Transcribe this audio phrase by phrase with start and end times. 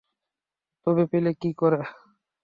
[0.87, 1.79] তবে পেলে কী করে।